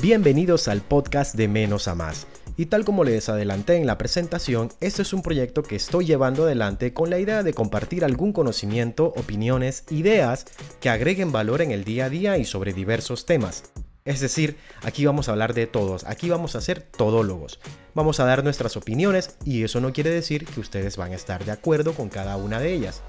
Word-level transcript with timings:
Bienvenidos 0.00 0.66
al 0.68 0.80
podcast 0.80 1.34
de 1.34 1.46
Menos 1.46 1.86
a 1.86 1.94
Más. 1.94 2.26
Y 2.56 2.66
tal 2.66 2.86
como 2.86 3.04
les 3.04 3.28
adelanté 3.28 3.76
en 3.76 3.86
la 3.86 3.98
presentación, 3.98 4.70
este 4.80 5.02
es 5.02 5.12
un 5.12 5.20
proyecto 5.20 5.62
que 5.62 5.76
estoy 5.76 6.06
llevando 6.06 6.44
adelante 6.44 6.94
con 6.94 7.10
la 7.10 7.18
idea 7.18 7.42
de 7.42 7.52
compartir 7.52 8.02
algún 8.02 8.32
conocimiento, 8.32 9.12
opiniones, 9.14 9.84
ideas 9.90 10.46
que 10.80 10.88
agreguen 10.88 11.32
valor 11.32 11.60
en 11.60 11.70
el 11.70 11.84
día 11.84 12.06
a 12.06 12.08
día 12.08 12.38
y 12.38 12.46
sobre 12.46 12.72
diversos 12.72 13.26
temas. 13.26 13.72
Es 14.06 14.20
decir, 14.20 14.56
aquí 14.82 15.04
vamos 15.04 15.28
a 15.28 15.32
hablar 15.32 15.52
de 15.52 15.66
todos, 15.66 16.04
aquí 16.04 16.30
vamos 16.30 16.56
a 16.56 16.62
ser 16.62 16.80
todólogos. 16.80 17.60
Vamos 17.94 18.20
a 18.20 18.24
dar 18.24 18.42
nuestras 18.42 18.78
opiniones 18.78 19.36
y 19.44 19.64
eso 19.64 19.82
no 19.82 19.92
quiere 19.92 20.08
decir 20.08 20.46
que 20.46 20.60
ustedes 20.60 20.96
van 20.96 21.12
a 21.12 21.16
estar 21.16 21.44
de 21.44 21.52
acuerdo 21.52 21.92
con 21.92 22.08
cada 22.08 22.38
una 22.38 22.58
de 22.58 22.72
ellas. 22.72 23.02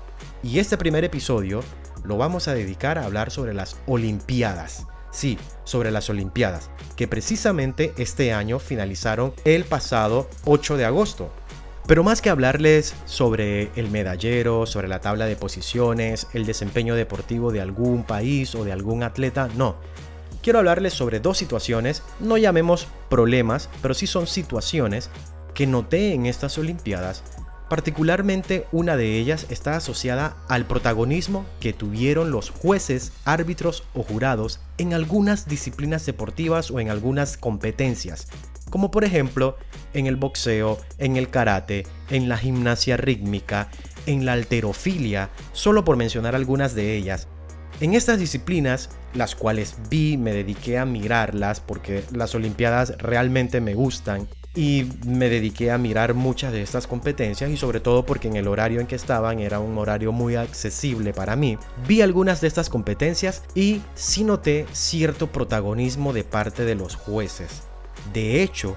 Y 0.43 0.59
este 0.59 0.77
primer 0.77 1.05
episodio 1.05 1.63
lo 2.03 2.17
vamos 2.17 2.49
a 2.49 2.53
dedicar 2.53 2.97
a 2.97 3.05
hablar 3.05 3.31
sobre 3.31 3.53
las 3.53 3.77
Olimpiadas. 3.87 4.87
Sí, 5.11 5.37
sobre 5.65 5.91
las 5.91 6.09
Olimpiadas, 6.09 6.69
que 6.95 7.07
precisamente 7.07 7.93
este 7.97 8.33
año 8.33 8.59
finalizaron 8.59 9.33
el 9.43 9.65
pasado 9.65 10.29
8 10.45 10.77
de 10.77 10.85
agosto. 10.85 11.31
Pero 11.87 12.03
más 12.03 12.21
que 12.21 12.29
hablarles 12.29 12.95
sobre 13.05 13.69
el 13.75 13.89
medallero, 13.89 14.65
sobre 14.65 14.87
la 14.87 15.01
tabla 15.01 15.25
de 15.25 15.35
posiciones, 15.35 16.27
el 16.33 16.45
desempeño 16.45 16.95
deportivo 16.95 17.51
de 17.51 17.59
algún 17.59 18.03
país 18.03 18.55
o 18.55 18.63
de 18.63 18.71
algún 18.71 19.03
atleta, 19.03 19.49
no. 19.55 19.75
Quiero 20.41 20.59
hablarles 20.59 20.93
sobre 20.93 21.19
dos 21.19 21.37
situaciones, 21.37 22.03
no 22.19 22.37
llamemos 22.37 22.87
problemas, 23.09 23.69
pero 23.81 23.93
sí 23.93 24.07
son 24.07 24.27
situaciones 24.27 25.09
que 25.53 25.67
noté 25.67 26.13
en 26.13 26.25
estas 26.25 26.57
Olimpiadas 26.57 27.23
Particularmente 27.71 28.67
una 28.73 28.97
de 28.97 29.17
ellas 29.17 29.47
está 29.49 29.77
asociada 29.77 30.35
al 30.49 30.65
protagonismo 30.65 31.45
que 31.61 31.71
tuvieron 31.71 32.29
los 32.29 32.49
jueces, 32.49 33.13
árbitros 33.23 33.85
o 33.93 34.03
jurados 34.03 34.59
en 34.77 34.93
algunas 34.93 35.47
disciplinas 35.47 36.05
deportivas 36.05 36.69
o 36.69 36.81
en 36.81 36.89
algunas 36.89 37.37
competencias, 37.37 38.27
como 38.69 38.91
por 38.91 39.05
ejemplo 39.05 39.55
en 39.93 40.05
el 40.05 40.17
boxeo, 40.17 40.79
en 40.97 41.15
el 41.15 41.29
karate, 41.29 41.87
en 42.09 42.27
la 42.27 42.37
gimnasia 42.37 42.97
rítmica, 42.97 43.69
en 44.05 44.25
la 44.25 44.33
alterofilia, 44.33 45.29
solo 45.53 45.85
por 45.85 45.95
mencionar 45.95 46.35
algunas 46.35 46.75
de 46.75 46.97
ellas. 46.97 47.29
En 47.79 47.93
estas 47.93 48.19
disciplinas, 48.19 48.89
las 49.13 49.33
cuales 49.33 49.77
vi, 49.89 50.17
me 50.17 50.33
dediqué 50.33 50.77
a 50.77 50.83
mirarlas 50.85 51.61
porque 51.61 52.03
las 52.11 52.35
Olimpiadas 52.35 52.97
realmente 52.97 53.61
me 53.61 53.75
gustan 53.75 54.27
y 54.55 54.87
me 55.05 55.29
dediqué 55.29 55.71
a 55.71 55.77
mirar 55.77 56.13
muchas 56.13 56.51
de 56.51 56.61
estas 56.61 56.87
competencias 56.87 57.49
y 57.49 57.57
sobre 57.57 57.79
todo 57.79 58.05
porque 58.05 58.27
en 58.27 58.35
el 58.35 58.47
horario 58.47 58.81
en 58.81 58.87
que 58.87 58.95
estaban 58.95 59.39
era 59.39 59.59
un 59.59 59.77
horario 59.77 60.11
muy 60.11 60.35
accesible 60.35 61.13
para 61.13 61.35
mí. 61.35 61.57
Vi 61.87 62.01
algunas 62.01 62.41
de 62.41 62.47
estas 62.47 62.69
competencias 62.69 63.43
y 63.55 63.81
sí 63.95 64.23
noté 64.23 64.65
cierto 64.73 65.31
protagonismo 65.31 66.11
de 66.11 66.23
parte 66.23 66.65
de 66.65 66.75
los 66.75 66.95
jueces. 66.95 67.63
De 68.13 68.43
hecho, 68.43 68.75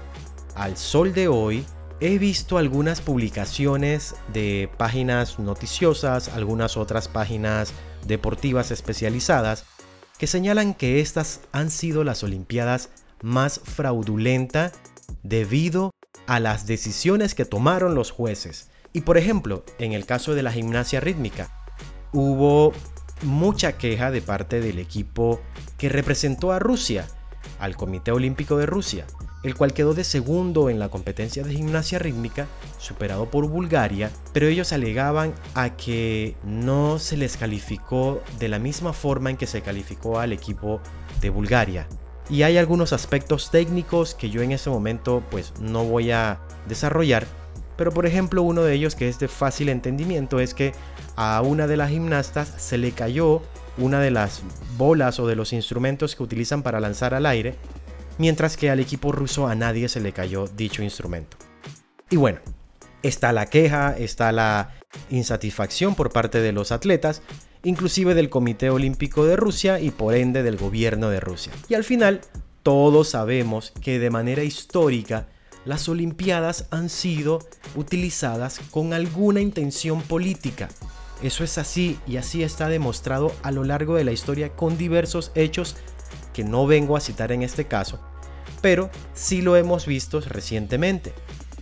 al 0.55 0.77
sol 0.77 1.13
de 1.13 1.27
hoy 1.27 1.65
he 1.99 2.17
visto 2.19 2.57
algunas 2.57 3.01
publicaciones 3.01 4.15
de 4.31 4.69
páginas 4.77 5.39
noticiosas, 5.39 6.29
algunas 6.29 6.77
otras 6.77 7.07
páginas 7.07 7.73
deportivas 8.07 8.71
especializadas 8.71 9.65
que 10.17 10.27
señalan 10.27 10.73
que 10.73 11.01
estas 11.01 11.41
han 11.51 11.69
sido 11.69 12.05
las 12.05 12.23
Olimpiadas 12.23 12.89
más 13.21 13.59
fraudulentas 13.63 14.73
debido 15.25 15.91
a 16.27 16.39
las 16.39 16.67
decisiones 16.67 17.35
que 17.35 17.45
tomaron 17.45 17.95
los 17.95 18.11
jueces. 18.11 18.69
Y 18.93 19.01
por 19.01 19.17
ejemplo, 19.17 19.65
en 19.79 19.91
el 19.91 20.05
caso 20.05 20.35
de 20.35 20.43
la 20.43 20.51
gimnasia 20.51 20.99
rítmica, 20.99 21.49
hubo 22.13 22.71
mucha 23.23 23.77
queja 23.77 24.11
de 24.11 24.21
parte 24.21 24.61
del 24.61 24.79
equipo 24.79 25.41
que 25.77 25.89
representó 25.89 26.51
a 26.51 26.59
Rusia, 26.59 27.07
al 27.59 27.75
Comité 27.75 28.11
Olímpico 28.11 28.57
de 28.57 28.67
Rusia, 28.67 29.05
el 29.43 29.55
cual 29.55 29.73
quedó 29.73 29.93
de 29.93 30.03
segundo 30.03 30.69
en 30.69 30.79
la 30.79 30.89
competencia 30.89 31.43
de 31.43 31.55
gimnasia 31.55 31.99
rítmica, 31.99 32.47
superado 32.77 33.29
por 33.29 33.47
Bulgaria, 33.47 34.11
pero 34.31 34.47
ellos 34.47 34.73
alegaban 34.73 35.33
a 35.55 35.75
que 35.75 36.35
no 36.43 36.99
se 36.99 37.17
les 37.17 37.35
calificó 37.35 38.21
de 38.39 38.47
la 38.47 38.59
misma 38.59 38.93
forma 38.93 39.29
en 39.31 39.37
que 39.37 39.47
se 39.47 39.61
calificó 39.61 40.19
al 40.19 40.33
equipo 40.33 40.81
de 41.21 41.29
Bulgaria 41.29 41.87
y 42.29 42.43
hay 42.43 42.57
algunos 42.57 42.93
aspectos 42.93 43.51
técnicos 43.51 44.15
que 44.15 44.29
yo 44.29 44.41
en 44.41 44.51
ese 44.51 44.69
momento 44.69 45.23
pues 45.29 45.53
no 45.59 45.83
voy 45.83 46.11
a 46.11 46.39
desarrollar, 46.67 47.25
pero 47.77 47.91
por 47.91 48.05
ejemplo 48.05 48.41
uno 48.41 48.63
de 48.63 48.73
ellos 48.73 48.95
que 48.95 49.07
es 49.07 49.19
de 49.19 49.27
fácil 49.27 49.69
entendimiento 49.69 50.39
es 50.39 50.53
que 50.53 50.73
a 51.15 51.41
una 51.41 51.67
de 51.67 51.77
las 51.77 51.89
gimnastas 51.89 52.51
se 52.57 52.77
le 52.77 52.91
cayó 52.91 53.41
una 53.77 53.99
de 53.99 54.11
las 54.11 54.41
bolas 54.77 55.19
o 55.19 55.27
de 55.27 55.35
los 55.35 55.53
instrumentos 55.53 56.15
que 56.15 56.23
utilizan 56.23 56.63
para 56.63 56.79
lanzar 56.79 57.13
al 57.13 57.25
aire, 57.25 57.55
mientras 58.17 58.57
que 58.57 58.69
al 58.69 58.79
equipo 58.79 59.11
ruso 59.11 59.47
a 59.47 59.55
nadie 59.55 59.89
se 59.89 59.99
le 59.99 60.13
cayó 60.13 60.47
dicho 60.47 60.81
instrumento. 60.81 61.37
Y 62.09 62.15
bueno, 62.15 62.39
está 63.03 63.33
la 63.33 63.47
queja, 63.47 63.95
está 63.97 64.31
la 64.31 64.73
insatisfacción 65.09 65.95
por 65.95 66.11
parte 66.11 66.39
de 66.39 66.51
los 66.51 66.71
atletas, 66.71 67.21
inclusive 67.65 68.13
del 68.13 68.29
Comité 68.29 68.69
Olímpico 68.69 69.25
de 69.25 69.35
Rusia 69.35 69.79
y 69.79 69.89
por 69.89 70.15
ende 70.15 70.43
del 70.43 70.55
gobierno 70.55 71.09
de 71.09 71.19
Rusia. 71.19 71.51
Y 71.67 71.73
al 71.73 71.83
final, 71.83 72.21
todos 72.63 73.09
sabemos 73.09 73.73
que 73.81 73.99
de 73.99 74.11
manera 74.11 74.43
histórica 74.43 75.27
las 75.65 75.89
Olimpiadas 75.89 76.67
han 76.69 76.89
sido 76.89 77.39
utilizadas 77.75 78.61
con 78.69 78.93
alguna 78.93 79.41
intención 79.41 80.01
política. 80.03 80.69
Eso 81.23 81.43
es 81.43 81.57
así 81.57 81.97
y 82.07 82.17
así 82.17 82.43
está 82.43 82.69
demostrado 82.69 83.33
a 83.41 83.51
lo 83.51 83.63
largo 83.63 83.95
de 83.95 84.03
la 84.03 84.11
historia 84.11 84.55
con 84.55 84.77
diversos 84.77 85.31
hechos 85.33 85.75
que 86.33 86.43
no 86.43 86.67
vengo 86.67 86.95
a 86.95 87.01
citar 87.01 87.31
en 87.31 87.41
este 87.41 87.65
caso, 87.65 87.99
pero 88.61 88.91
sí 89.13 89.41
lo 89.41 89.55
hemos 89.55 89.87
visto 89.87 90.21
recientemente. 90.21 91.13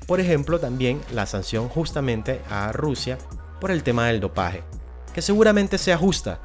Por 0.06 0.20
ejemplo, 0.20 0.60
también 0.60 1.00
la 1.14 1.26
sanción 1.28 1.70
justamente 1.70 2.42
a 2.50 2.74
Rusia 2.74 3.18
por 3.62 3.72
el 3.72 3.84
tema 3.84 4.08
del 4.08 4.20
dopaje 4.20 4.64
que 5.14 5.22
seguramente 5.22 5.78
sea 5.78 5.98
justa, 5.98 6.40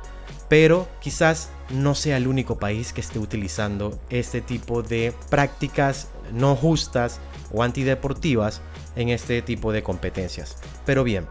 pero 0.49 0.89
quizás 1.01 1.51
no 1.71 1.95
sea 1.95 2.17
el 2.17 2.27
único 2.27 2.59
país 2.59 2.93
que 2.93 3.01
esté 3.01 3.19
utilizando 3.19 3.99
este 4.11 4.41
tipo 4.41 4.83
de 4.83 5.13
prácticas 5.31 6.09
no 6.33 6.57
justas 6.57 7.21
o 7.53 7.63
antideportivas 7.63 8.61
en 8.97 9.09
este 9.11 9.43
tipo 9.43 9.73
de 9.73 9.83
competencias. 9.83 10.57
Pero 10.87 11.05
bien, 11.05 11.27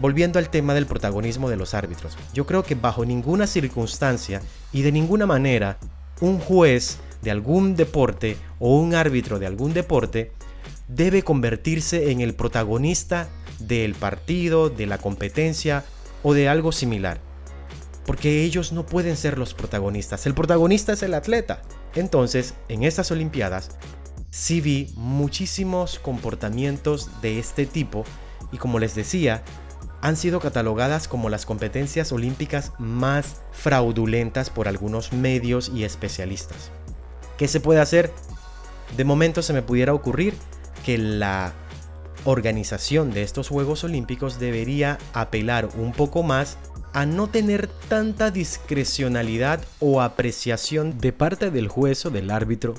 volviendo 0.00 0.38
al 0.38 0.50
tema 0.50 0.74
del 0.74 0.86
protagonismo 0.86 1.48
de 1.48 1.56
los 1.56 1.74
árbitros, 1.74 2.16
yo 2.32 2.46
creo 2.46 2.62
que 2.62 2.74
bajo 2.74 3.04
ninguna 3.04 3.46
circunstancia 3.46 4.42
y 4.72 4.82
de 4.82 4.92
ninguna 4.92 5.26
manera 5.26 5.78
un 6.20 6.38
juez 6.38 6.98
de 7.22 7.30
algún 7.30 7.76
deporte 7.76 8.36
o 8.58 8.78
un 8.78 8.94
árbitro 8.94 9.38
de 9.38 9.46
algún 9.46 9.72
deporte 9.72 10.32
debe 10.88 11.22
convertirse 11.22 12.10
en 12.10 12.20
el 12.20 12.34
protagonista 12.34 13.28
del 13.58 13.94
partido, 13.94 14.70
de 14.70 14.86
la 14.86 14.98
competencia 14.98 15.84
o 16.28 16.34
de 16.34 16.48
algo 16.48 16.72
similar. 16.72 17.20
Porque 18.04 18.42
ellos 18.42 18.72
no 18.72 18.84
pueden 18.84 19.16
ser 19.16 19.38
los 19.38 19.54
protagonistas. 19.54 20.26
El 20.26 20.34
protagonista 20.34 20.92
es 20.92 21.04
el 21.04 21.14
atleta. 21.14 21.62
Entonces, 21.94 22.54
en 22.68 22.82
estas 22.82 23.12
Olimpiadas, 23.12 23.70
sí 24.30 24.60
vi 24.60 24.92
muchísimos 24.96 26.00
comportamientos 26.00 27.22
de 27.22 27.38
este 27.38 27.64
tipo 27.64 28.04
y 28.50 28.56
como 28.56 28.80
les 28.80 28.96
decía, 28.96 29.44
han 30.02 30.16
sido 30.16 30.40
catalogadas 30.40 31.06
como 31.06 31.28
las 31.28 31.46
competencias 31.46 32.10
olímpicas 32.10 32.72
más 32.80 33.36
fraudulentas 33.52 34.50
por 34.50 34.66
algunos 34.66 35.12
medios 35.12 35.70
y 35.72 35.84
especialistas. 35.84 36.72
¿Qué 37.38 37.46
se 37.46 37.60
puede 37.60 37.78
hacer? 37.78 38.12
De 38.96 39.04
momento 39.04 39.42
se 39.42 39.52
me 39.52 39.62
pudiera 39.62 39.94
ocurrir 39.94 40.34
que 40.84 40.98
la 40.98 41.52
organización 42.26 43.12
de 43.12 43.22
estos 43.22 43.48
Juegos 43.48 43.84
Olímpicos 43.84 44.38
debería 44.38 44.98
apelar 45.14 45.68
un 45.78 45.92
poco 45.92 46.22
más 46.22 46.58
a 46.92 47.06
no 47.06 47.28
tener 47.28 47.68
tanta 47.88 48.30
discrecionalidad 48.30 49.64
o 49.80 50.02
apreciación 50.02 50.98
de 50.98 51.12
parte 51.12 51.50
del 51.50 51.68
juez 51.68 52.04
o 52.06 52.10
del 52.10 52.30
árbitro 52.30 52.74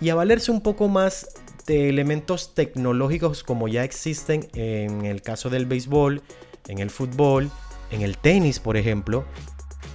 y 0.00 0.10
a 0.10 0.14
valerse 0.14 0.50
un 0.50 0.60
poco 0.60 0.88
más 0.88 1.28
de 1.66 1.88
elementos 1.88 2.54
tecnológicos 2.54 3.42
como 3.42 3.68
ya 3.68 3.84
existen 3.84 4.48
en 4.54 5.04
el 5.04 5.22
caso 5.22 5.50
del 5.50 5.66
béisbol, 5.66 6.22
en 6.68 6.78
el 6.78 6.90
fútbol, 6.90 7.50
en 7.90 8.02
el 8.02 8.18
tenis, 8.18 8.58
por 8.58 8.76
ejemplo, 8.76 9.24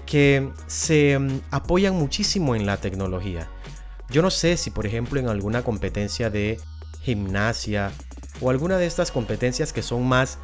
que 0.05 0.49
se 0.67 1.19
mm, 1.19 1.41
apoyan 1.51 1.95
muchísimo 1.95 2.55
en 2.55 2.65
la 2.65 2.77
tecnología. 2.77 3.49
Yo 4.09 4.21
no 4.21 4.31
sé 4.31 4.57
si, 4.57 4.71
por 4.71 4.87
ejemplo, 4.87 5.19
en 5.19 5.27
alguna 5.27 5.63
competencia 5.63 6.29
de 6.29 6.59
gimnasia 7.01 7.91
o 8.41 8.49
alguna 8.49 8.77
de 8.77 8.85
estas 8.85 9.11
competencias 9.11 9.73
que 9.73 9.83
son 9.83 10.07
más 10.07 10.37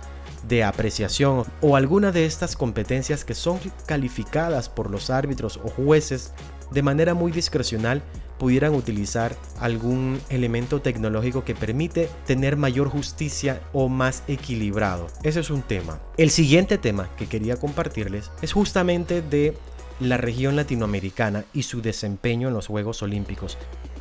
de 0.47 0.63
apreciación 0.63 1.45
o 1.61 1.75
alguna 1.75 2.11
de 2.11 2.25
estas 2.25 2.55
competencias 2.55 3.25
que 3.25 3.33
son 3.33 3.59
calificadas 3.85 4.69
por 4.69 4.91
los 4.91 5.09
árbitros 5.09 5.59
o 5.63 5.69
jueces 5.69 6.33
de 6.71 6.81
manera 6.81 7.13
muy 7.13 7.31
discrecional 7.31 8.01
pudieran 8.37 8.73
utilizar 8.75 9.35
algún 9.59 10.19
elemento 10.29 10.81
tecnológico 10.81 11.45
que 11.45 11.55
permite 11.55 12.09
tener 12.25 12.57
mayor 12.57 12.89
justicia 12.89 13.61
o 13.71 13.87
más 13.87 14.23
equilibrado. 14.27 15.07
Ese 15.23 15.39
es 15.39 15.49
un 15.49 15.61
tema. 15.61 15.99
El 16.17 16.29
siguiente 16.29 16.77
tema 16.77 17.09
que 17.17 17.27
quería 17.27 17.55
compartirles 17.57 18.31
es 18.41 18.51
justamente 18.51 19.21
de 19.21 19.57
la 19.99 20.17
región 20.17 20.57
latinoamericana 20.57 21.45
y 21.53 21.63
su 21.63 21.81
desempeño 21.81 22.49
en 22.49 22.53
los 22.53 22.67
Juegos 22.67 23.01
Olímpicos. 23.01 23.57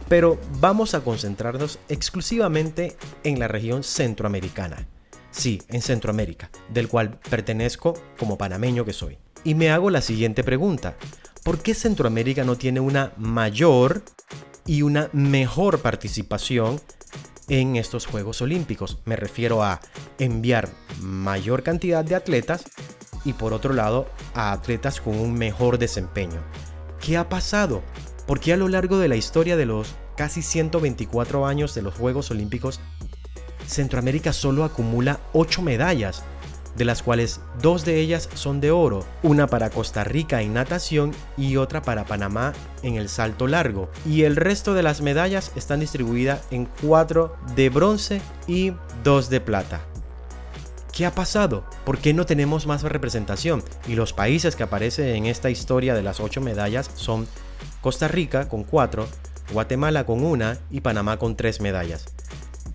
Pero 0.09 0.39
vamos 0.61 0.95
a 0.95 1.01
concentrarnos 1.01 1.79
exclusivamente 1.89 2.97
en 3.23 3.39
la 3.39 3.49
región 3.49 3.83
centroamericana. 3.83 4.87
Sí, 5.31 5.61
en 5.69 5.83
Centroamérica, 5.83 6.51
del 6.69 6.89
cual 6.89 7.19
pertenezco 7.29 7.95
como 8.19 8.39
panameño 8.39 8.85
que 8.85 8.93
soy. 8.93 9.19
Y 9.43 9.55
me 9.55 9.71
hago 9.71 9.91
la 9.91 10.01
siguiente 10.01 10.45
pregunta. 10.45 10.95
¿Por 11.43 11.59
qué 11.59 11.75
Centroamérica 11.75 12.45
no 12.45 12.57
tiene 12.57 12.81
una 12.81 13.13
mayor 13.17 14.03
y 14.65 14.83
una 14.83 15.11
mejor 15.13 15.81
participación 15.81 16.81
en 17.49 17.77
estos 17.77 18.07
Juegos 18.07 18.41
Olímpicos? 18.43 18.99
Me 19.05 19.17
refiero 19.17 19.63
a 19.63 19.81
enviar 20.19 20.69
mayor 21.01 21.63
cantidad 21.63 22.05
de 22.05 22.15
atletas 22.15 22.65
y 23.25 23.33
por 23.33 23.53
otro 23.53 23.75
lado 23.75 24.09
a 24.35 24.53
atletas 24.53 25.01
con 25.01 25.19
un 25.19 25.35
mejor 25.35 25.79
desempeño. 25.79 26.41
¿Qué 27.01 27.17
ha 27.17 27.29
pasado? 27.29 27.83
¿Por 28.27 28.41
qué 28.41 28.55
a 28.55 28.57
lo 28.57 28.69
largo 28.69 28.99
de 28.99 29.09
la 29.09 29.17
historia 29.17 29.57
de 29.57 29.67
los 29.67 29.95
casi 30.17 30.41
124 30.41 31.47
años 31.47 31.75
de 31.75 31.83
los 31.83 31.95
Juegos 31.95 32.31
Olímpicos, 32.31 32.81
Centroamérica 33.67 34.33
solo 34.33 34.65
acumula 34.65 35.21
8 35.35 35.61
medallas, 35.61 36.23
de 36.75 36.87
las 36.87 37.03
cuales 37.03 37.41
dos 37.61 37.85
de 37.85 38.01
ellas 38.01 38.29
son 38.35 38.61
de 38.61 38.71
oro, 38.71 39.05
una 39.23 39.47
para 39.47 39.71
Costa 39.71 40.05
Rica 40.05 40.41
en 40.41 40.55
natación 40.55 41.13
y 41.37 41.57
otra 41.57 41.83
para 41.83 42.05
Panamá 42.05 42.53
en 42.83 42.97
el 42.97 43.09
salto 43.09 43.47
largo, 43.47 43.91
y 44.07 44.23
el 44.23 44.37
resto 44.37 44.73
de 44.73 44.83
las 44.83 45.03
medallas 45.03 45.53
están 45.55 45.81
distribuidas 45.81 46.41
en 46.51 46.67
4 46.83 47.37
de 47.55 47.69
bronce 47.69 48.23
y 48.47 48.73
2 49.05 49.31
de 49.31 49.41
plata. 49.41 49.83
¿Qué 50.93 51.05
ha 51.05 51.15
pasado? 51.15 51.65
¿Por 51.85 51.99
qué 51.99 52.15
no 52.15 52.25
tenemos 52.25 52.67
más 52.67 52.83
representación? 52.85 53.65
Y 53.89 53.97
los 53.97 54.13
países 54.13 54.55
que 54.55 54.63
aparecen 54.63 55.09
en 55.09 55.27
esta 55.27 55.51
historia 55.51 55.93
de 55.93 56.03
las 56.03 56.21
8 56.21 56.41
medallas 56.41 56.89
son 56.95 57.27
Costa 57.85 58.09
Rica 58.09 58.49
con 58.49 58.65
4, 58.65 59.07
Guatemala 59.53 60.07
con 60.07 60.25
una 60.25 60.57
y 60.71 60.81
Panamá 60.81 61.19
con 61.19 61.37
3 61.37 61.61
medallas. 61.61 62.07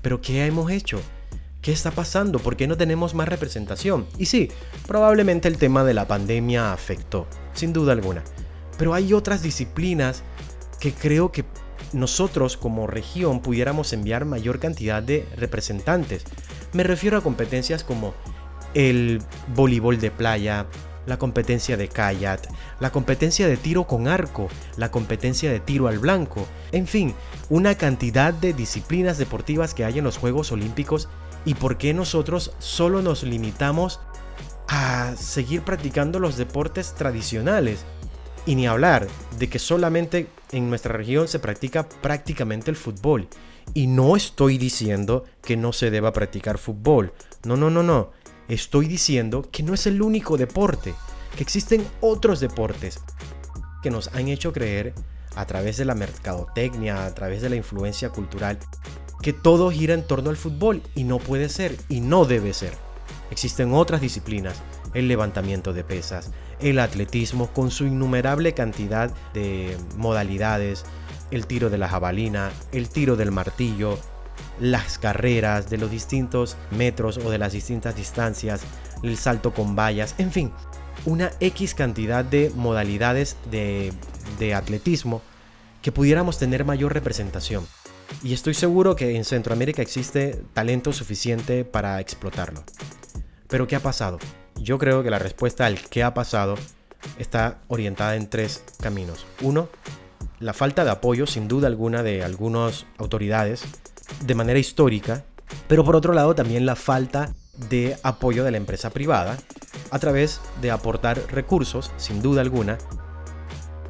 Pero 0.03 0.21
¿qué 0.21 0.45
hemos 0.45 0.69
hecho? 0.69 1.01
¿Qué 1.63 1.71
está 1.71 1.89
pasando? 1.89 2.37
¿Por 2.37 2.55
qué 2.55 2.67
no 2.67 2.77
tenemos 2.77 3.15
más 3.15 3.27
representación? 3.27 4.05
Y 4.19 4.27
sí, 4.27 4.51
probablemente 4.85 5.47
el 5.47 5.57
tema 5.57 5.83
de 5.83 5.95
la 5.95 6.07
pandemia 6.07 6.73
afectó, 6.73 7.25
sin 7.55 7.73
duda 7.73 7.93
alguna. 7.93 8.23
Pero 8.77 8.93
hay 8.93 9.13
otras 9.13 9.41
disciplinas 9.41 10.21
que 10.79 10.93
creo 10.93 11.31
que 11.31 11.43
nosotros 11.91 12.55
como 12.55 12.85
región 12.85 13.41
pudiéramos 13.41 13.93
enviar 13.93 14.25
mayor 14.25 14.59
cantidad 14.59 15.01
de 15.01 15.27
representantes. 15.37 16.23
Me 16.71 16.83
refiero 16.83 17.17
a 17.17 17.23
competencias 17.23 17.83
como 17.83 18.13
el 18.75 19.23
voleibol 19.55 19.99
de 19.99 20.11
playa, 20.11 20.67
la 21.09 21.17
competencia 21.17 21.75
de 21.75 21.89
kayak, 21.89 22.47
la 22.79 22.91
competencia 22.91 23.47
de 23.47 23.57
tiro 23.57 23.85
con 23.85 24.07
arco, 24.07 24.47
la 24.77 24.91
competencia 24.91 25.51
de 25.51 25.59
tiro 25.59 25.87
al 25.87 25.99
blanco, 25.99 26.45
en 26.71 26.87
fin, 26.87 27.13
una 27.49 27.75
cantidad 27.75 28.33
de 28.33 28.53
disciplinas 28.53 29.17
deportivas 29.17 29.73
que 29.73 29.83
hay 29.83 29.97
en 29.97 30.05
los 30.05 30.17
Juegos 30.17 30.51
Olímpicos 30.51 31.09
y 31.45 31.55
por 31.55 31.77
qué 31.77 31.93
nosotros 31.93 32.53
solo 32.59 33.01
nos 33.01 33.23
limitamos 33.23 33.99
a 34.67 35.15
seguir 35.17 35.63
practicando 35.63 36.19
los 36.19 36.37
deportes 36.37 36.93
tradicionales. 36.93 37.85
Y 38.45 38.55
ni 38.55 38.67
hablar 38.67 39.07
de 39.37 39.49
que 39.49 39.59
solamente 39.59 40.27
en 40.51 40.69
nuestra 40.69 40.93
región 40.93 41.27
se 41.27 41.39
practica 41.39 41.89
prácticamente 41.89 42.71
el 42.71 42.77
fútbol. 42.77 43.27
Y 43.73 43.87
no 43.87 44.15
estoy 44.15 44.57
diciendo 44.57 45.25
que 45.43 45.57
no 45.57 45.73
se 45.73 45.91
deba 45.91 46.13
practicar 46.13 46.57
fútbol. 46.57 47.13
No, 47.43 47.57
no, 47.57 47.69
no, 47.69 47.83
no. 47.83 48.11
Estoy 48.49 48.87
diciendo 48.87 49.47
que 49.51 49.61
no 49.61 49.75
es 49.75 49.85
el 49.85 50.01
único 50.01 50.35
deporte, 50.35 50.95
que 51.37 51.43
existen 51.43 51.85
otros 52.01 52.39
deportes 52.39 52.99
que 53.83 53.91
nos 53.91 54.07
han 54.15 54.27
hecho 54.27 54.51
creer 54.51 54.95
a 55.35 55.45
través 55.45 55.77
de 55.77 55.85
la 55.85 55.93
mercadotecnia, 55.93 57.05
a 57.05 57.13
través 57.13 57.43
de 57.43 57.49
la 57.49 57.55
influencia 57.55 58.09
cultural, 58.09 58.57
que 59.21 59.33
todo 59.33 59.69
gira 59.69 59.93
en 59.93 60.01
torno 60.01 60.31
al 60.31 60.35
fútbol 60.35 60.81
y 60.95 61.03
no 61.03 61.19
puede 61.19 61.47
ser 61.47 61.77
y 61.89 62.01
no 62.01 62.25
debe 62.25 62.53
ser. 62.53 62.73
Existen 63.29 63.71
otras 63.71 64.01
disciplinas, 64.01 64.55
el 64.95 65.07
levantamiento 65.07 65.71
de 65.71 65.83
pesas, 65.83 66.31
el 66.59 66.79
atletismo 66.79 67.53
con 67.53 67.69
su 67.69 67.85
innumerable 67.85 68.53
cantidad 68.53 69.13
de 69.33 69.77
modalidades, 69.95 70.85
el 71.29 71.45
tiro 71.45 71.69
de 71.69 71.77
la 71.77 71.87
jabalina, 71.87 72.51
el 72.71 72.89
tiro 72.89 73.15
del 73.15 73.31
martillo, 73.31 73.99
las 74.59 74.97
carreras 74.97 75.69
de 75.69 75.77
los 75.77 75.91
distintos 75.91 76.57
metros 76.71 77.17
o 77.17 77.29
de 77.29 77.37
las 77.37 77.53
distintas 77.53 77.95
distancias, 77.95 78.61
el 79.03 79.17
salto 79.17 79.53
con 79.53 79.75
vallas, 79.75 80.15
en 80.17 80.31
fin, 80.31 80.51
una 81.05 81.31
X 81.39 81.73
cantidad 81.73 82.25
de 82.25 82.51
modalidades 82.55 83.37
de, 83.49 83.93
de 84.37 84.53
atletismo 84.53 85.21
que 85.81 85.91
pudiéramos 85.91 86.37
tener 86.37 86.65
mayor 86.65 86.93
representación. 86.93 87.65
Y 88.23 88.33
estoy 88.33 88.53
seguro 88.53 88.95
que 88.95 89.15
en 89.15 89.23
Centroamérica 89.23 89.81
existe 89.81 90.41
talento 90.53 90.91
suficiente 90.91 91.63
para 91.63 91.99
explotarlo. 91.99 92.63
Pero 93.47 93.67
¿qué 93.67 93.75
ha 93.75 93.79
pasado? 93.79 94.19
Yo 94.55 94.77
creo 94.77 95.03
que 95.03 95.09
la 95.09 95.19
respuesta 95.19 95.65
al 95.65 95.79
qué 95.79 96.03
ha 96.03 96.13
pasado 96.13 96.55
está 97.17 97.59
orientada 97.67 98.15
en 98.15 98.29
tres 98.29 98.63
caminos. 98.81 99.25
Uno, 99.41 99.69
la 100.39 100.53
falta 100.53 100.83
de 100.83 100.91
apoyo 100.91 101.27
sin 101.27 101.47
duda 101.47 101.67
alguna 101.67 102.03
de 102.03 102.23
algunas 102.23 102.85
autoridades 102.97 103.63
de 104.21 104.35
manera 104.35 104.59
histórica, 104.59 105.23
pero 105.67 105.83
por 105.83 105.95
otro 105.95 106.13
lado 106.13 106.35
también 106.35 106.65
la 106.65 106.75
falta 106.75 107.33
de 107.69 107.97
apoyo 108.03 108.43
de 108.43 108.51
la 108.51 108.57
empresa 108.57 108.89
privada 108.89 109.37
a 109.91 109.99
través 109.99 110.39
de 110.61 110.71
aportar 110.71 111.19
recursos, 111.31 111.91
sin 111.97 112.21
duda 112.21 112.41
alguna. 112.41 112.77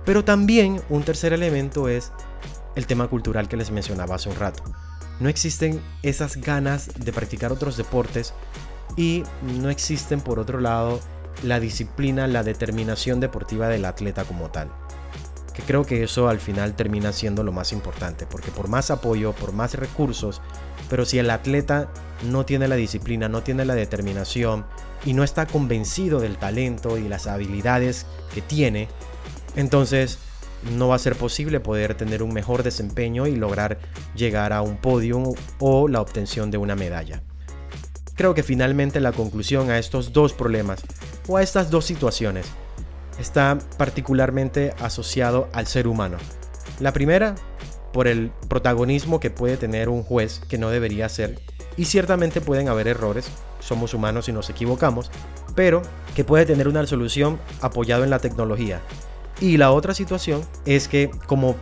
Pero 0.05 0.23
también 0.23 0.81
un 0.89 1.03
tercer 1.03 1.33
elemento 1.33 1.87
es 1.87 2.11
el 2.75 2.87
tema 2.87 3.07
cultural 3.07 3.47
que 3.47 3.57
les 3.57 3.71
mencionaba 3.71 4.15
hace 4.15 4.29
un 4.29 4.35
rato. 4.35 4.63
No 5.19 5.29
existen 5.29 5.81
esas 6.01 6.37
ganas 6.37 6.89
de 6.97 7.11
practicar 7.11 7.51
otros 7.51 7.77
deportes 7.77 8.33
y 8.95 9.23
no 9.59 9.69
existen 9.69 10.21
por 10.21 10.39
otro 10.39 10.59
lado 10.59 10.99
la 11.43 11.59
disciplina, 11.59 12.27
la 12.27 12.43
determinación 12.43 13.19
deportiva 13.19 13.67
del 13.67 13.85
atleta 13.85 14.23
como 14.23 14.49
tal 14.49 14.71
creo 15.61 15.85
que 15.85 16.03
eso 16.03 16.29
al 16.29 16.39
final 16.39 16.75
termina 16.75 17.11
siendo 17.11 17.43
lo 17.43 17.51
más 17.51 17.71
importante, 17.71 18.25
porque 18.25 18.51
por 18.51 18.67
más 18.67 18.91
apoyo, 18.91 19.33
por 19.33 19.51
más 19.51 19.73
recursos, 19.73 20.41
pero 20.89 21.05
si 21.05 21.19
el 21.19 21.29
atleta 21.29 21.89
no 22.23 22.45
tiene 22.45 22.67
la 22.67 22.75
disciplina, 22.75 23.29
no 23.29 23.43
tiene 23.43 23.65
la 23.65 23.75
determinación 23.75 24.65
y 25.05 25.13
no 25.13 25.23
está 25.23 25.47
convencido 25.47 26.19
del 26.19 26.37
talento 26.37 26.97
y 26.97 27.07
las 27.07 27.27
habilidades 27.27 28.05
que 28.33 28.41
tiene, 28.41 28.87
entonces 29.55 30.19
no 30.77 30.89
va 30.89 30.95
a 30.95 30.99
ser 30.99 31.15
posible 31.15 31.59
poder 31.59 31.95
tener 31.95 32.21
un 32.21 32.33
mejor 32.33 32.63
desempeño 32.63 33.27
y 33.27 33.35
lograr 33.35 33.79
llegar 34.15 34.53
a 34.53 34.61
un 34.61 34.77
podio 34.77 35.23
o 35.59 35.87
la 35.87 36.01
obtención 36.01 36.51
de 36.51 36.57
una 36.57 36.75
medalla. 36.75 37.23
Creo 38.15 38.33
que 38.33 38.43
finalmente 38.43 38.99
la 38.99 39.13
conclusión 39.13 39.69
a 39.69 39.77
estos 39.79 40.11
dos 40.11 40.33
problemas 40.33 40.81
o 41.27 41.37
a 41.37 41.41
estas 41.41 41.69
dos 41.69 41.85
situaciones 41.85 42.45
está 43.19 43.57
particularmente 43.77 44.73
asociado 44.79 45.49
al 45.53 45.67
ser 45.67 45.87
humano. 45.87 46.17
La 46.79 46.93
primera, 46.93 47.35
por 47.93 48.07
el 48.07 48.31
protagonismo 48.47 49.19
que 49.19 49.29
puede 49.29 49.57
tener 49.57 49.89
un 49.89 50.03
juez 50.03 50.41
que 50.49 50.57
no 50.57 50.69
debería 50.69 51.09
ser, 51.09 51.39
y 51.77 51.85
ciertamente 51.85 52.41
pueden 52.41 52.69
haber 52.69 52.87
errores, 52.87 53.29
somos 53.59 53.93
humanos 53.93 54.29
y 54.29 54.31
nos 54.31 54.49
equivocamos, 54.49 55.11
pero 55.55 55.81
que 56.15 56.23
puede 56.23 56.45
tener 56.45 56.67
una 56.67 56.85
solución 56.85 57.39
apoyado 57.61 58.03
en 58.03 58.09
la 58.09 58.19
tecnología. 58.19 58.81
Y 59.41 59.57
la 59.57 59.71
otra 59.71 59.93
situación 59.93 60.41
es 60.65 60.87
que 60.87 61.09
como 61.27 61.55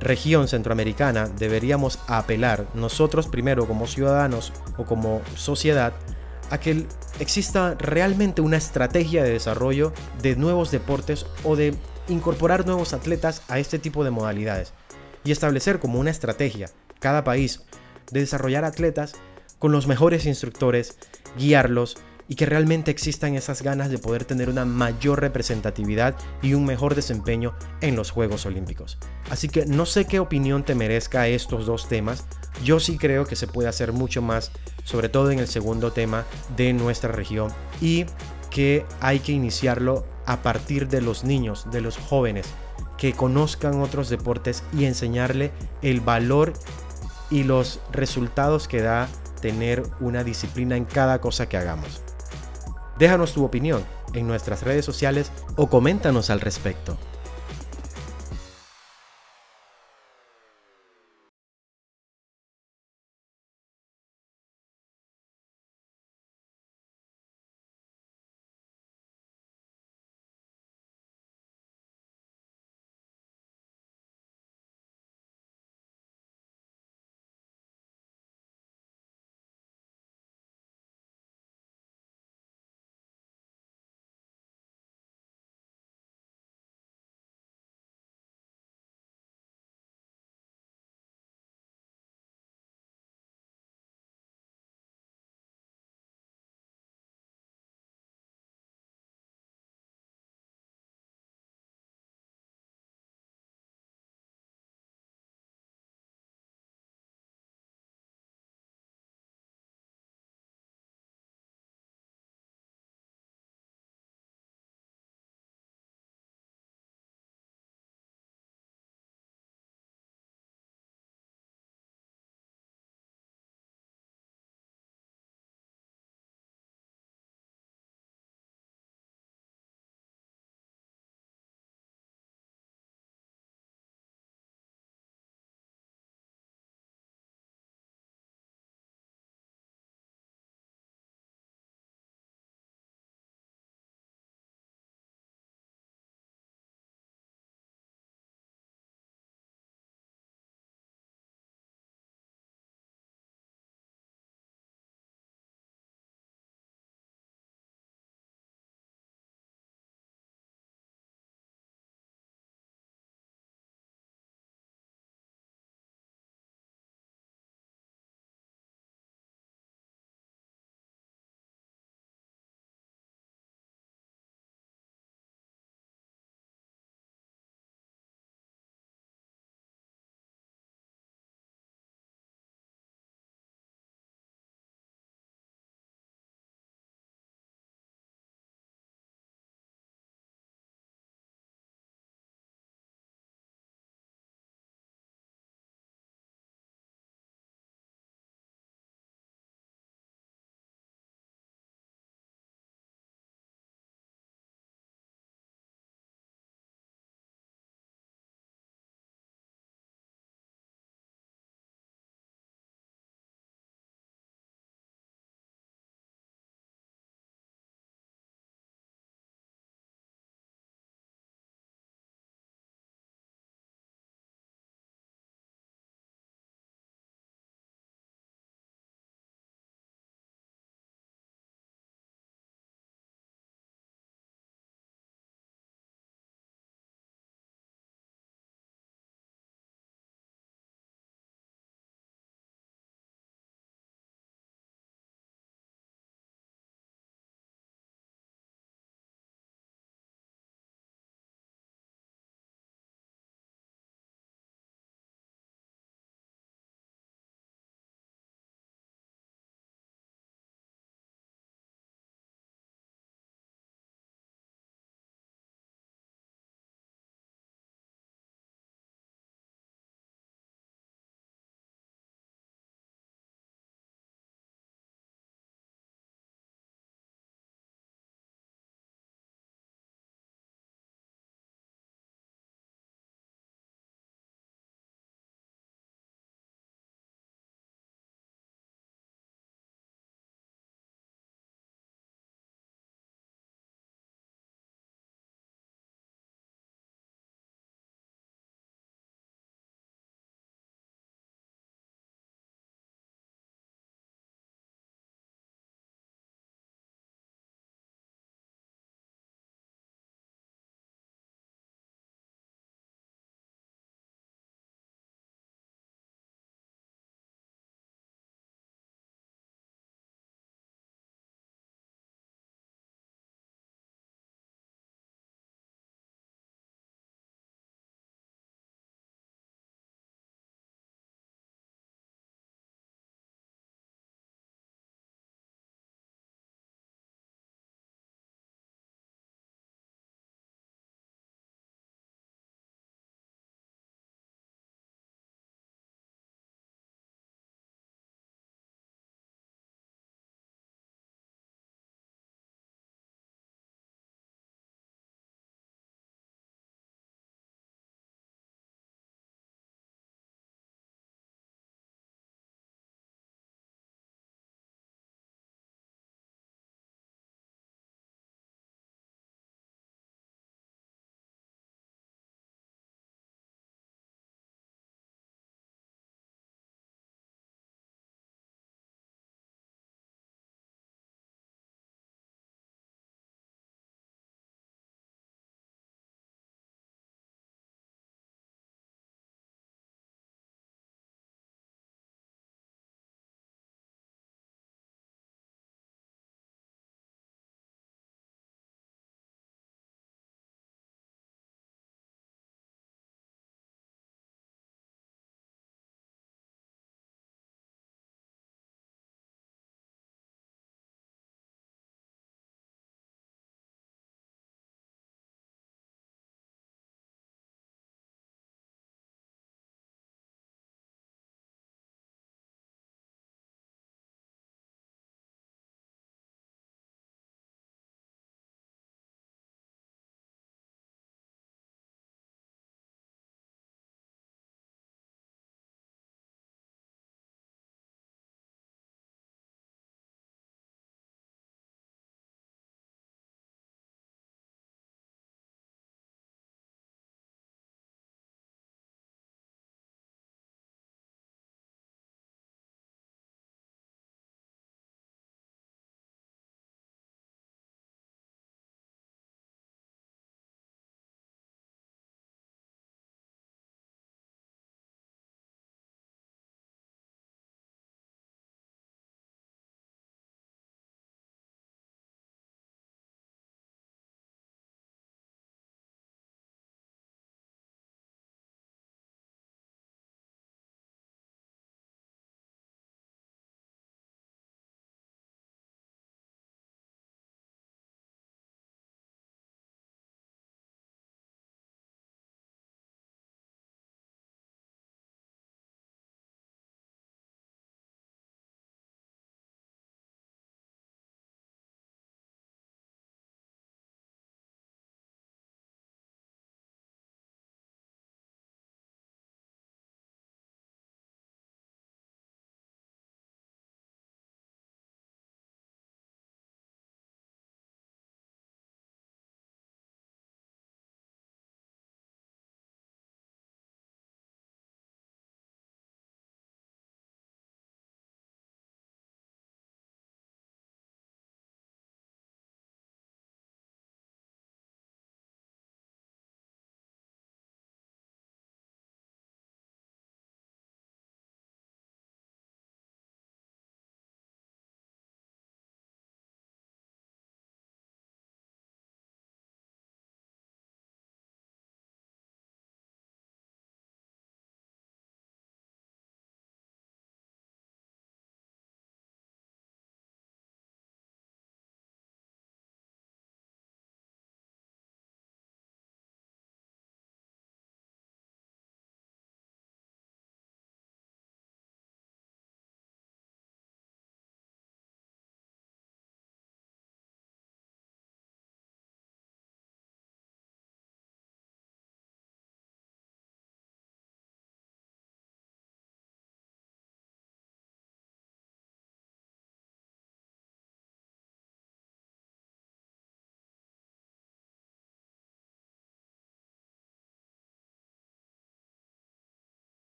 región 0.00 0.48
centroamericana 0.48 1.28
deberíamos 1.28 1.98
apelar 2.06 2.66
nosotros 2.74 3.26
primero 3.26 3.66
como 3.66 3.86
ciudadanos 3.86 4.52
o 4.76 4.84
como 4.84 5.20
sociedad 5.34 5.92
a 6.50 6.58
que 6.58 6.86
exista 7.20 7.74
realmente 7.74 8.40
una 8.40 8.56
estrategia 8.56 9.22
de 9.22 9.32
desarrollo 9.32 9.92
de 10.22 10.36
nuevos 10.36 10.70
deportes 10.70 11.26
o 11.44 11.56
de 11.56 11.74
incorporar 12.08 12.66
nuevos 12.66 12.92
atletas 12.92 13.42
a 13.48 13.58
este 13.58 13.78
tipo 13.78 14.04
de 14.04 14.10
modalidades 14.10 14.72
y 15.24 15.32
establecer 15.32 15.78
como 15.78 15.98
una 15.98 16.10
estrategia 16.10 16.70
cada 17.00 17.24
país 17.24 17.62
de 18.10 18.20
desarrollar 18.20 18.64
atletas 18.64 19.14
con 19.58 19.72
los 19.72 19.86
mejores 19.86 20.24
instructores, 20.24 20.96
guiarlos 21.36 21.96
y 22.28 22.34
que 22.34 22.46
realmente 22.46 22.90
existan 22.90 23.34
esas 23.34 23.62
ganas 23.62 23.90
de 23.90 23.98
poder 23.98 24.24
tener 24.24 24.48
una 24.48 24.64
mayor 24.64 25.20
representatividad 25.20 26.14
y 26.42 26.54
un 26.54 26.64
mejor 26.64 26.94
desempeño 26.94 27.54
en 27.80 27.96
los 27.96 28.10
Juegos 28.10 28.46
Olímpicos. 28.46 28.98
Así 29.30 29.48
que 29.48 29.66
no 29.66 29.86
sé 29.86 30.04
qué 30.04 30.20
opinión 30.20 30.64
te 30.64 30.74
merezca 30.74 31.26
estos 31.26 31.66
dos 31.66 31.88
temas, 31.88 32.24
yo 32.62 32.80
sí 32.80 32.98
creo 32.98 33.24
que 33.24 33.36
se 33.36 33.46
puede 33.46 33.68
hacer 33.68 33.92
mucho 33.92 34.22
más, 34.22 34.52
sobre 34.84 35.08
todo 35.08 35.30
en 35.30 35.38
el 35.38 35.48
segundo 35.48 35.92
tema 35.92 36.24
de 36.56 36.72
nuestra 36.72 37.10
región 37.10 37.52
y 37.80 38.04
que 38.50 38.84
hay 39.00 39.20
que 39.20 39.32
iniciarlo 39.32 40.06
a 40.26 40.42
partir 40.42 40.88
de 40.88 41.00
los 41.00 41.24
niños, 41.24 41.66
de 41.70 41.80
los 41.80 41.96
jóvenes, 41.96 42.46
que 42.96 43.12
conozcan 43.12 43.80
otros 43.80 44.08
deportes 44.08 44.62
y 44.76 44.84
enseñarle 44.84 45.52
el 45.82 46.00
valor 46.00 46.52
y 47.30 47.44
los 47.44 47.80
resultados 47.92 48.68
que 48.68 48.82
da 48.82 49.08
tener 49.40 49.82
una 50.00 50.24
disciplina 50.24 50.76
en 50.76 50.84
cada 50.84 51.20
cosa 51.20 51.48
que 51.48 51.56
hagamos. 51.56 52.02
Déjanos 52.98 53.32
tu 53.32 53.44
opinión 53.44 53.84
en 54.12 54.26
nuestras 54.26 54.62
redes 54.62 54.84
sociales 54.84 55.30
o 55.56 55.68
coméntanos 55.68 56.30
al 56.30 56.40
respecto. 56.40 56.96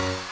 you 0.00 0.29